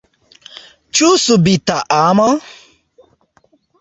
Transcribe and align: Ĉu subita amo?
Ĉu 0.99 1.09
subita 1.25 1.77
amo? 1.99 2.29